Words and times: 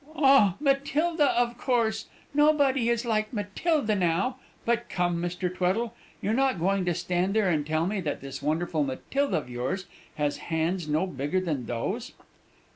"Oh, 0.15 0.55
Matilda, 0.59 1.25
of 1.39 1.59
course! 1.59 2.07
Nobody 2.33 2.89
is 2.89 3.05
like 3.05 3.31
Matilda 3.31 3.93
now! 3.93 4.37
But 4.65 4.89
come, 4.89 5.21
Mr. 5.21 5.47
Tweddle, 5.55 5.93
you're 6.23 6.33
not 6.33 6.57
going 6.59 6.85
to 6.85 6.95
stand 6.95 7.35
there 7.35 7.49
and 7.51 7.63
tell 7.67 7.85
me 7.85 8.01
that 8.01 8.19
this 8.19 8.41
wonderful 8.41 8.83
Matilda 8.83 9.37
of 9.37 9.47
yours 9.47 9.85
has 10.15 10.37
hands 10.49 10.87
no 10.87 11.05
bigger 11.05 11.39
than 11.39 11.67
those?" 11.67 12.13